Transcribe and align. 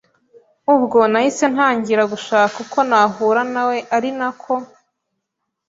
Ubwo 0.73 0.99
nahise 1.11 1.45
ntangira 1.53 2.03
gushaka 2.13 2.55
uko 2.63 2.79
nahura 2.89 3.41
na 3.53 3.63
we 3.69 3.77
ari 3.95 4.09
nako 4.17 4.53